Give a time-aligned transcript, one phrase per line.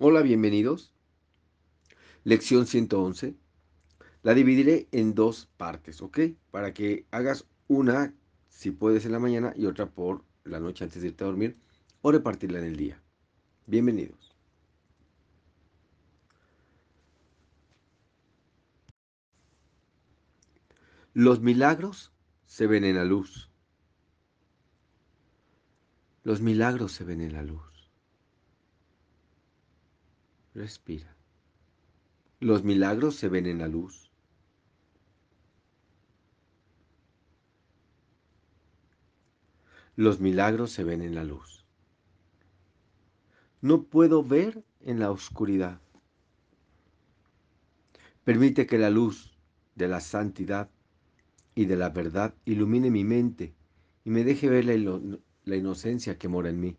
[0.00, 0.92] Hola, bienvenidos.
[2.22, 3.34] Lección 111.
[4.22, 6.20] La dividiré en dos partes, ¿ok?
[6.52, 8.14] Para que hagas una,
[8.48, 11.56] si puedes, en la mañana y otra por la noche antes de irte a dormir
[12.00, 13.02] o repartirla en el día.
[13.66, 14.36] Bienvenidos.
[21.12, 22.12] Los milagros
[22.46, 23.50] se ven en la luz.
[26.22, 27.77] Los milagros se ven en la luz.
[30.58, 31.14] Respira.
[32.40, 34.10] Los milagros se ven en la luz.
[39.94, 41.64] Los milagros se ven en la luz.
[43.60, 45.80] No puedo ver en la oscuridad.
[48.24, 49.38] Permite que la luz
[49.76, 50.68] de la santidad
[51.54, 53.54] y de la verdad ilumine mi mente
[54.04, 56.76] y me deje ver la, inocencia que mora en mí.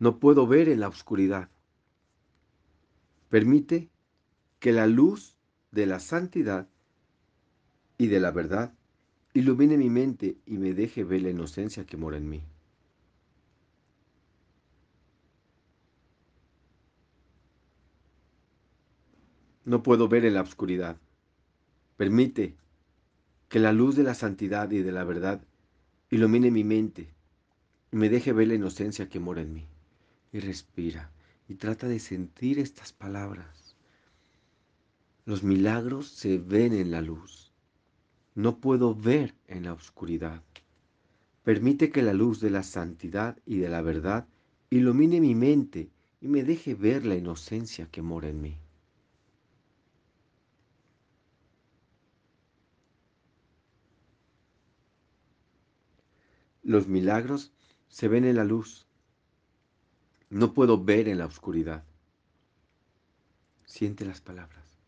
[0.00, 1.48] No puedo ver en la oscuridad.
[3.30, 3.90] Permite
[4.60, 5.36] que la luz
[5.72, 6.68] de la santidad
[7.98, 8.72] y de la verdad
[9.34, 12.42] ilumine mi mente y me deje ver la inocencia que mora en mí.
[19.64, 20.96] No puedo ver en la oscuridad.
[21.96, 22.56] Permite
[23.48, 25.42] que la luz de la santidad y de la verdad
[26.08, 27.12] ilumine mi mente
[27.90, 29.66] y me deje ver la inocencia que mora en mí
[30.32, 31.10] y respira
[31.48, 33.76] y trata de sentir estas palabras.
[35.24, 37.52] Los milagros se ven en la luz.
[38.34, 40.42] No puedo ver en la oscuridad.
[41.44, 44.26] Permite que la luz de la santidad y de la verdad
[44.70, 45.90] ilumine mi mente
[46.20, 48.58] y me deje ver la inocencia que mora en mí.
[56.62, 57.50] Los milagros
[57.88, 58.87] se ven en la luz.
[60.30, 61.84] No puedo ver en la oscuridad.
[63.64, 64.78] Siente las palabras.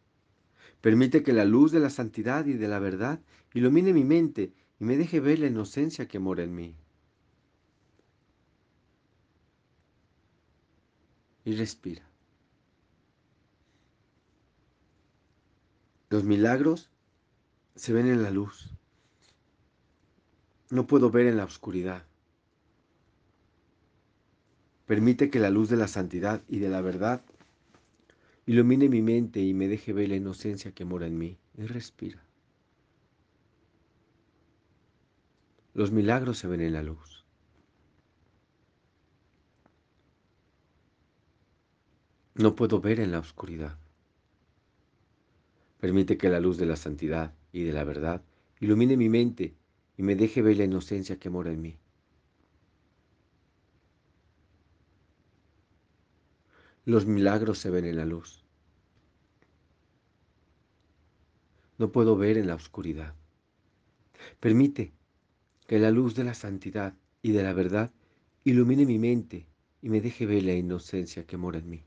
[0.80, 3.20] Permite que la luz de la santidad y de la verdad
[3.55, 6.74] ilumine mi mente y me deje ver la inocencia que mora en mí.
[11.45, 12.02] Y respira.
[16.11, 16.90] Los milagros
[17.77, 18.70] se ven en la luz.
[20.70, 22.09] No puedo ver en la oscuridad.
[24.90, 27.23] Permite que la luz de la santidad y de la verdad
[28.45, 31.39] ilumine mi mente y me deje ver la inocencia que mora en mí.
[31.56, 32.20] Y respira.
[35.74, 37.24] Los milagros se ven en la luz.
[42.34, 43.78] No puedo ver en la oscuridad.
[45.78, 48.24] Permite que la luz de la santidad y de la verdad
[48.58, 49.55] ilumine mi mente
[49.96, 51.78] y me deje ver la inocencia que mora en mí.
[56.85, 58.45] Los milagros se ven en la luz.
[61.79, 63.14] No puedo ver en la oscuridad.
[64.39, 64.92] Permite
[65.67, 67.90] que la luz de la santidad y de la verdad
[68.45, 69.46] ilumine mi mente
[69.83, 71.85] y me deje ver la inocencia que mora en mí.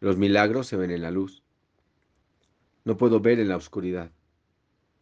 [0.00, 1.42] Los milagros se ven en la luz.
[2.84, 4.10] No puedo ver en la oscuridad.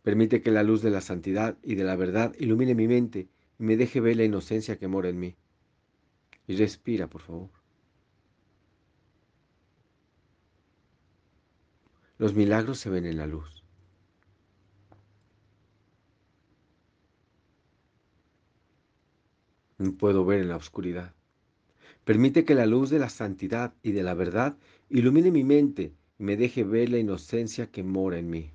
[0.03, 3.29] Permite que la luz de la santidad y de la verdad ilumine mi mente
[3.63, 5.37] y me deje ver la inocencia que mora en mí.
[6.49, 7.51] Y respira, por favor.
[12.19, 13.63] Los milagros se ven en la luz.
[19.79, 21.15] No puedo ver en la oscuridad.
[22.05, 24.57] Permite que la luz de la santidad y de la verdad
[24.89, 28.51] ilumine mi mente y me deje ver la inocencia que mora en mí.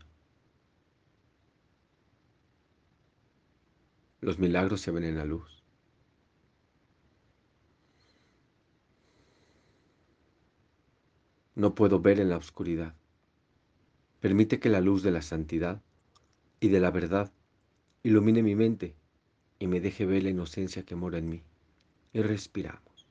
[4.19, 5.63] Los milagros se ven en la luz.
[11.53, 12.95] No puedo ver en la oscuridad.
[14.19, 15.81] Permite que la luz de la santidad
[16.59, 17.31] y de la verdad
[18.03, 18.95] ilumine mi mente
[19.59, 21.43] y me deje ver la inocencia que mora en mí.
[22.13, 23.07] Y respiramos.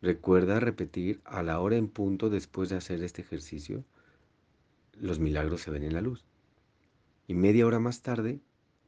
[0.00, 3.84] Recuerda repetir a la hora en punto después de hacer este ejercicio.
[4.94, 6.27] Los milagros se ven en la luz.
[7.28, 8.40] Y media hora más tarde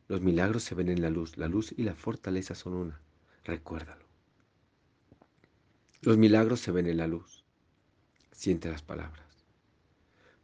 [0.09, 1.37] los milagros se ven en la luz.
[1.37, 3.01] La luz y la fortaleza son una.
[3.45, 4.05] Recuérdalo.
[6.03, 7.45] Los milagros se ven en la luz.
[8.33, 9.47] Siente las palabras.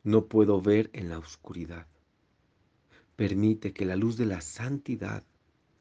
[0.04, 1.88] No puedo ver en la oscuridad.
[3.16, 5.24] Permite que la luz de la santidad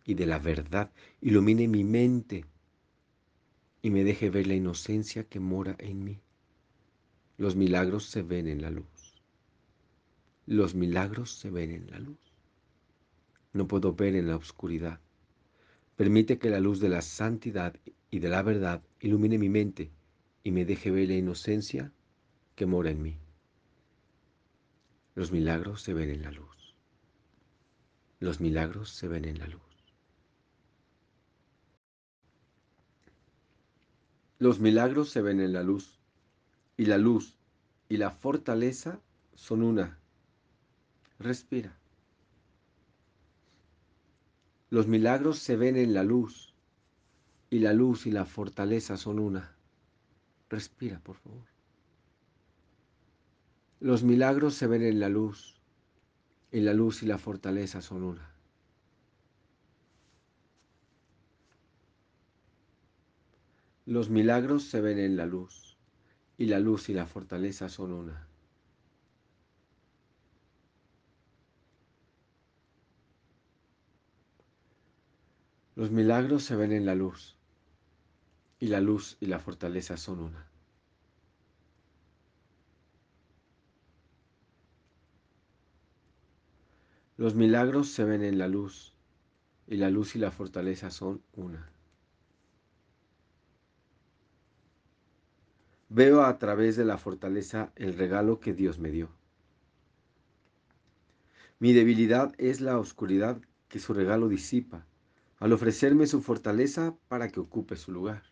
[0.04, 0.92] y de la verdad
[1.22, 2.46] ilumine mi mente
[3.84, 6.22] y me deje ver la inocencia que mora en mí.
[7.38, 8.95] Los milagros se ven en la luz.
[10.48, 12.20] Los milagros se ven en la luz.
[13.54, 15.00] No puedo ver en la oscuridad.
[15.96, 17.76] Permite que la luz de la santidad
[18.12, 19.92] y de la verdad ilumine mi mente
[20.44, 21.92] y me deje ver la inocencia
[22.56, 23.18] que mora en mí.
[25.16, 26.76] Los milagros se ven en la luz.
[28.20, 29.62] Los milagros se ven en la luz.
[34.38, 35.98] Los milagros se ven en la luz.
[36.78, 37.38] Y la luz
[37.90, 39.00] y la fortaleza
[39.34, 39.98] son una.
[41.20, 41.78] Respira.
[44.70, 46.54] Los milagros se ven en la luz.
[47.50, 49.56] Y la luz y la fortaleza son una.
[50.50, 51.46] Respira, por favor.
[53.80, 55.60] Los milagros se ven en la luz.
[56.52, 58.36] Y la luz y la fortaleza son una.
[63.88, 65.78] Los milagros se ven en la luz,
[66.40, 68.28] y la luz y la fortaleza son una.
[75.76, 77.36] Los milagros se ven en la luz,
[78.60, 80.48] y la luz y la fortaleza son una.
[87.18, 88.96] Los milagros se ven en la luz,
[89.68, 91.70] y la luz y la fortaleza son una.
[95.90, 99.10] Veo a través de la fortaleza el regalo que Dios me dio.
[101.60, 104.86] Mi debilidad es la oscuridad que su regalo disipa,
[105.40, 108.24] al ofrecerme su fortaleza para que ocupe su lugar.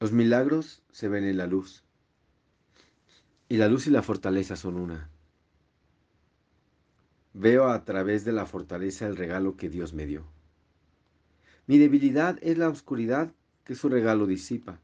[0.00, 1.84] Los milagros se ven en la luz,
[3.48, 5.10] y la luz y la fortaleza son una.
[7.34, 10.26] Veo a través de la fortaleza el regalo que Dios me dio.
[11.66, 13.34] Mi debilidad es la oscuridad
[13.64, 14.80] que su regalo disipa,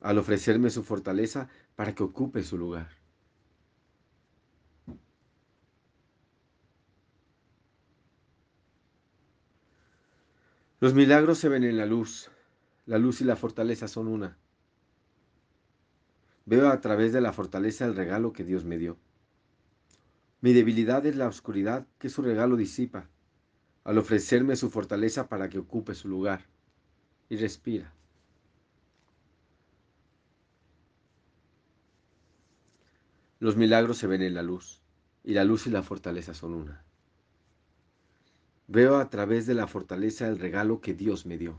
[0.00, 3.05] al ofrecerme su fortaleza para que ocupe su lugar.
[10.78, 12.30] Los milagros se ven en la luz.
[12.84, 14.36] La luz y la fortaleza son una.
[16.44, 18.98] Veo a través de la fortaleza el regalo que Dios me dio.
[20.42, 23.08] Mi debilidad es la oscuridad que su regalo disipa,
[23.84, 26.44] al ofrecerme su fortaleza para que ocupe su lugar.
[27.28, 27.92] Y respira.
[33.40, 34.80] Los milagros se ven en la luz,
[35.24, 36.85] y la luz y la fortaleza son una.
[38.68, 41.58] Veo a través de la fortaleza el regalo que Dios me dio.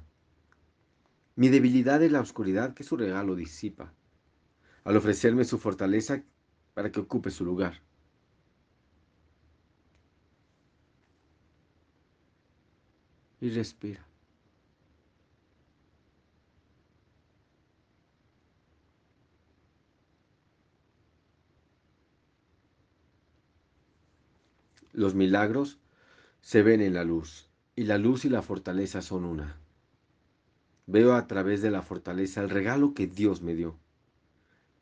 [1.35, 3.93] Mi debilidad es la oscuridad que su regalo disipa,
[4.83, 6.23] al ofrecerme su fortaleza
[6.73, 7.81] para que ocupe su lugar.
[13.39, 14.03] y respira.
[24.93, 25.77] Los milagros
[26.47, 29.59] se ven en la luz, y la luz y la fortaleza son una.
[30.85, 33.77] Veo a través de la fortaleza el regalo que Dios me dio.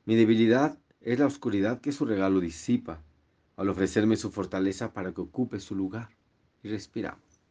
[0.05, 3.01] Mi debilidad es la oscuridad que su regalo disipa,
[3.57, 6.09] al ofrecerme su fortaleza para que ocupe su lugar.
[6.61, 7.41] Y respiramos.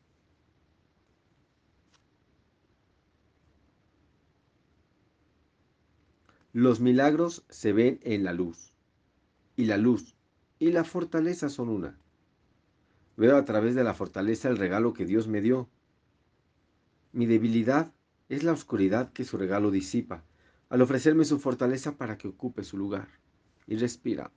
[6.53, 8.71] Los milagros se ven en la luz,
[9.57, 10.15] y la luz
[10.61, 11.99] y la fortaleza son una.
[13.17, 15.69] Veo a través de la fortaleza el regalo que Dios me dio.
[17.13, 17.93] Mi debilidad
[18.29, 20.25] es la oscuridad que su regalo disipa,
[20.69, 23.09] al ofrecerme su fortaleza para que ocupe su lugar.
[23.67, 24.33] Y respiramos.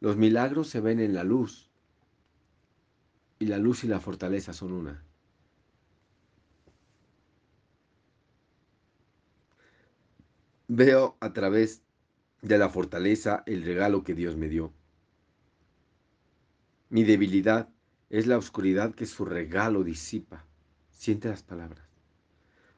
[0.00, 1.68] Los milagros se ven en la luz,
[3.40, 5.02] y la luz y la fortaleza son una.
[10.68, 11.82] Veo a través
[12.42, 14.72] de la fortaleza el regalo que Dios me dio.
[16.90, 17.68] Mi debilidad
[18.08, 20.44] es la oscuridad que su regalo disipa.
[20.90, 21.86] Siente las palabras.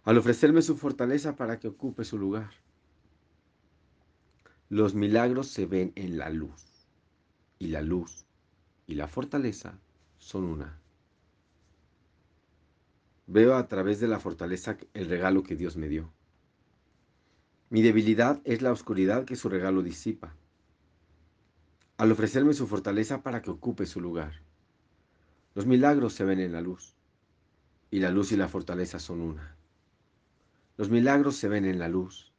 [0.03, 2.51] Al ofrecerme su fortaleza para que ocupe su lugar.
[4.69, 6.89] Los milagros se ven en la luz.
[7.59, 8.25] Y la luz
[8.91, 9.79] y la fortaleza
[10.19, 10.81] son una.
[13.29, 16.13] Veo a través de la fortaleza el regalo que Dios me dio.
[17.69, 20.35] Mi debilidad es la oscuridad que su regalo disipa,
[22.01, 24.33] al ofrecerme su fortaleza para que ocupe su lugar.
[25.55, 26.95] Los milagros se ven en la luz,
[27.91, 29.55] y la luz y la fortaleza son una.
[30.79, 32.33] Los milagros se ven en la luz,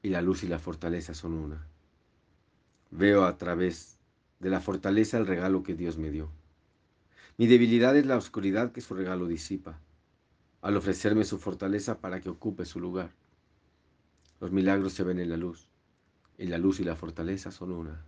[0.00, 1.68] y la luz y la fortaleza son una.
[2.90, 3.98] Veo a través
[4.40, 6.30] de la fortaleza el regalo que Dios me dio.
[7.36, 9.78] Mi debilidad es la oscuridad que su regalo disipa,
[10.62, 13.10] al ofrecerme su fortaleza para que ocupe su lugar.
[14.40, 15.68] Los milagros se ven en la luz,
[16.38, 18.02] y la luz y la fortaleza son una.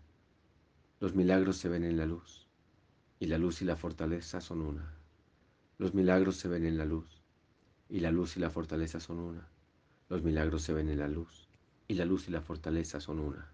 [1.00, 2.49] Los milagros se ven en la luz,
[3.21, 4.95] y la luz y la fortaleza son una.
[5.78, 7.23] Los milagros se ven en la luz,
[7.88, 9.49] y la luz y la fortaleza son una.
[10.09, 11.49] Los milagros se ven en la luz,
[11.87, 13.52] y la luz y la fortaleza son una.